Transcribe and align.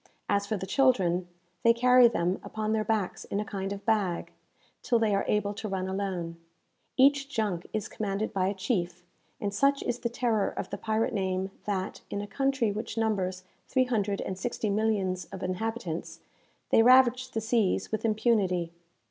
As 0.27 0.47
for 0.47 0.57
the 0.57 0.65
children, 0.65 1.27
they 1.61 1.73
carry 1.75 2.07
them 2.07 2.39
upon 2.41 2.73
their 2.73 2.83
backs 2.83 3.23
in 3.25 3.39
a 3.39 3.45
kind 3.45 3.71
of 3.71 3.85
bag, 3.85 4.31
till 4.81 4.97
they 4.97 5.13
are 5.13 5.25
able 5.27 5.53
to 5.53 5.67
run 5.69 5.87
alone. 5.87 6.37
Each 6.97 7.29
junk 7.29 7.67
is 7.71 7.87
commanded 7.87 8.33
by 8.33 8.47
a 8.47 8.55
chief, 8.55 9.05
and 9.39 9.53
such 9.53 9.83
is 9.83 9.99
the 9.99 10.09
terror 10.09 10.49
of 10.49 10.71
the 10.71 10.77
pirate 10.79 11.13
name, 11.13 11.51
that, 11.65 12.01
in 12.09 12.19
a 12.19 12.25
country 12.25 12.71
which 12.71 12.97
numbers 12.97 13.43
three 13.67 13.85
hundred 13.85 14.21
and 14.21 14.39
sixty 14.39 14.71
millions 14.71 15.25
of 15.25 15.43
inhabitants, 15.43 16.21
they 16.71 16.81
ravage 16.81 17.29
the 17.29 17.39
seas 17.39 17.91
with 17.91 18.03
impunity. 18.03 18.73